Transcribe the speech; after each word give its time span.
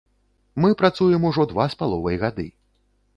Мы 0.63 0.71
працуем 0.79 1.27
ужо 1.31 1.45
два 1.51 1.67
з 1.73 1.79
паловай 1.83 2.17
гады. 2.25 2.47